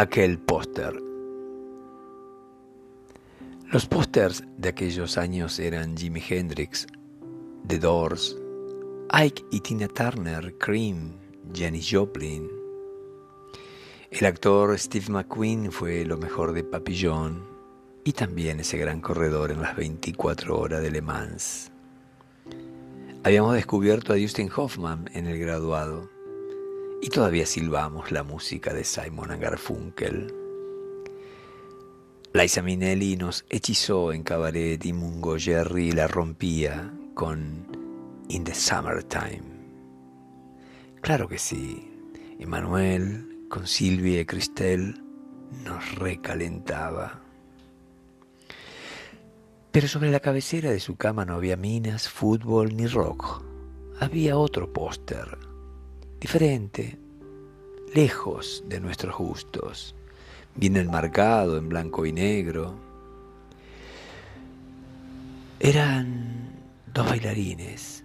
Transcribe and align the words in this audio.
aquel 0.00 0.38
póster. 0.38 0.94
Los 3.72 3.86
pósters 3.86 4.44
de 4.56 4.68
aquellos 4.68 5.18
años 5.18 5.58
eran 5.58 5.96
Jimi 5.96 6.22
Hendrix, 6.26 6.86
The 7.66 7.80
Doors, 7.80 8.36
Ike 9.10 9.44
y 9.50 9.58
Tina 9.58 9.88
Turner, 9.88 10.54
Cream, 10.56 11.16
Janis 11.52 11.88
Joplin. 11.90 12.48
El 14.12 14.26
actor 14.26 14.78
Steve 14.78 15.06
McQueen 15.08 15.72
fue 15.72 16.04
lo 16.04 16.16
mejor 16.16 16.52
de 16.52 16.62
Papillon 16.62 17.44
y 18.04 18.12
también 18.12 18.60
ese 18.60 18.78
gran 18.78 19.00
corredor 19.00 19.50
en 19.50 19.62
las 19.62 19.74
24 19.74 20.60
horas 20.60 20.80
de 20.80 20.92
Le 20.92 21.02
Mans. 21.02 21.72
Habíamos 23.24 23.54
descubierto 23.54 24.12
a 24.12 24.16
Justin 24.16 24.48
Hoffman 24.54 25.10
en 25.12 25.26
el 25.26 25.40
graduado 25.40 26.08
y 27.00 27.08
todavía 27.10 27.46
silbamos 27.46 28.10
la 28.10 28.22
música 28.22 28.72
de 28.74 28.84
Simon 28.84 29.38
Garfunkel. 29.38 30.34
Liza 32.32 32.62
Minnelli 32.62 33.16
nos 33.16 33.44
hechizó 33.48 34.12
en 34.12 34.22
cabaret 34.22 34.84
y 34.84 34.92
Mungo 34.92 35.36
Jerry 35.38 35.92
la 35.92 36.08
rompía 36.08 36.92
con 37.14 37.66
In 38.28 38.44
the 38.44 38.54
Summertime. 38.54 39.42
Claro 41.00 41.28
que 41.28 41.38
sí, 41.38 41.90
Emanuel 42.38 43.46
con 43.48 43.66
Silvia 43.66 44.20
y 44.20 44.26
Cristel 44.26 45.02
nos 45.64 45.94
recalentaba. 45.94 47.22
Pero 49.70 49.88
sobre 49.88 50.10
la 50.10 50.20
cabecera 50.20 50.70
de 50.70 50.80
su 50.80 50.96
cama 50.96 51.24
no 51.24 51.34
había 51.34 51.56
minas, 51.56 52.08
fútbol 52.08 52.76
ni 52.76 52.86
rock. 52.86 53.42
Había 54.00 54.36
otro 54.36 54.72
póster 54.72 55.47
diferente, 56.20 56.98
lejos 57.94 58.64
de 58.66 58.80
nuestros 58.80 59.16
gustos, 59.16 59.94
bien 60.56 60.76
enmarcado 60.76 61.58
en 61.58 61.68
blanco 61.68 62.06
y 62.06 62.12
negro. 62.12 62.74
Eran 65.60 66.56
dos 66.92 67.08
bailarines. 67.08 68.04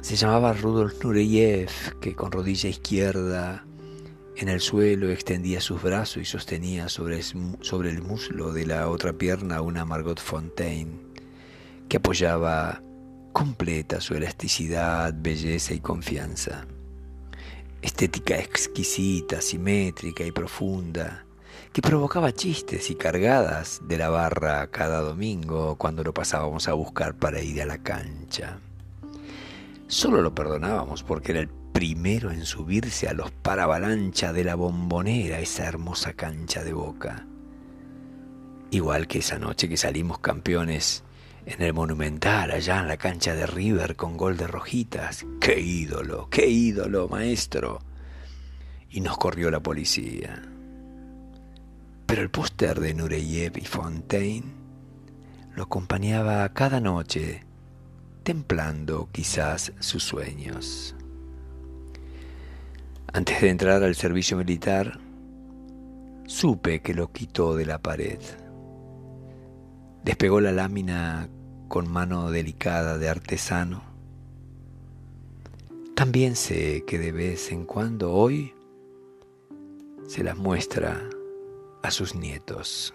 Se 0.00 0.16
llamaba 0.16 0.52
Rudolf 0.52 1.04
Nureyev, 1.04 1.70
que 2.00 2.14
con 2.14 2.32
rodilla 2.32 2.68
izquierda 2.68 3.64
en 4.36 4.48
el 4.48 4.60
suelo 4.60 5.10
extendía 5.10 5.60
sus 5.60 5.82
brazos 5.82 6.22
y 6.22 6.24
sostenía 6.24 6.88
sobre, 6.88 7.22
sobre 7.22 7.90
el 7.90 8.02
muslo 8.02 8.52
de 8.52 8.66
la 8.66 8.88
otra 8.88 9.12
pierna 9.12 9.60
una 9.60 9.84
Margot 9.84 10.18
Fontaine, 10.18 10.98
que 11.88 11.98
apoyaba 11.98 12.82
completa 13.32 14.00
su 14.00 14.14
elasticidad, 14.14 15.14
belleza 15.16 15.74
y 15.74 15.80
confianza 15.80 16.66
estética 17.82 18.38
exquisita, 18.38 19.40
simétrica 19.40 20.24
y 20.24 20.30
profunda, 20.30 21.24
que 21.72 21.82
provocaba 21.82 22.32
chistes 22.32 22.90
y 22.90 22.94
cargadas 22.94 23.80
de 23.84 23.98
la 23.98 24.08
barra 24.08 24.68
cada 24.68 25.00
domingo 25.00 25.76
cuando 25.76 26.04
lo 26.04 26.14
pasábamos 26.14 26.68
a 26.68 26.74
buscar 26.74 27.14
para 27.14 27.40
ir 27.40 27.60
a 27.60 27.66
la 27.66 27.78
cancha. 27.78 28.58
Solo 29.88 30.22
lo 30.22 30.34
perdonábamos 30.34 31.02
porque 31.02 31.32
era 31.32 31.40
el 31.40 31.48
primero 31.48 32.30
en 32.30 32.46
subirse 32.46 33.08
a 33.08 33.14
los 33.14 33.30
paravalancha 33.30 34.32
de 34.32 34.44
la 34.44 34.54
bombonera, 34.54 35.40
esa 35.40 35.64
hermosa 35.64 36.12
cancha 36.12 36.62
de 36.62 36.72
boca. 36.72 37.26
Igual 38.70 39.06
que 39.06 39.18
esa 39.18 39.38
noche 39.38 39.68
que 39.68 39.76
salimos 39.76 40.18
campeones 40.18 41.02
en 41.46 41.62
el 41.62 41.72
Monumental, 41.72 42.50
allá 42.50 42.80
en 42.80 42.88
la 42.88 42.96
cancha 42.96 43.34
de 43.34 43.46
River 43.46 43.96
con 43.96 44.16
gol 44.16 44.36
de 44.36 44.46
rojitas. 44.46 45.26
¡Qué 45.40 45.60
ídolo! 45.60 46.28
¡Qué 46.30 46.46
ídolo, 46.46 47.08
maestro! 47.08 47.80
Y 48.90 49.00
nos 49.00 49.18
corrió 49.18 49.50
la 49.50 49.60
policía. 49.60 50.42
Pero 52.06 52.22
el 52.22 52.30
póster 52.30 52.80
de 52.80 52.94
Nureyev 52.94 53.56
y 53.56 53.64
Fontaine 53.64 54.52
lo 55.54 55.64
acompañaba 55.64 56.48
cada 56.50 56.80
noche, 56.80 57.44
templando 58.22 59.08
quizás 59.12 59.72
sus 59.80 60.02
sueños. 60.02 60.94
Antes 63.12 63.42
de 63.42 63.50
entrar 63.50 63.82
al 63.82 63.94
servicio 63.94 64.36
militar, 64.36 64.98
supe 66.26 66.80
que 66.80 66.94
lo 66.94 67.12
quitó 67.12 67.54
de 67.56 67.66
la 67.66 67.78
pared. 67.78 68.20
Despegó 70.04 70.40
la 70.40 70.52
lámina 70.52 71.28
con 71.68 71.90
mano 71.90 72.30
delicada 72.30 72.98
de 72.98 73.08
artesano. 73.08 73.82
También 75.94 76.34
sé 76.36 76.84
que 76.86 76.98
de 76.98 77.12
vez 77.12 77.52
en 77.52 77.64
cuando 77.64 78.12
hoy 78.12 78.52
se 80.06 80.24
las 80.24 80.36
muestra 80.36 81.08
a 81.82 81.90
sus 81.90 82.14
nietos. 82.14 82.94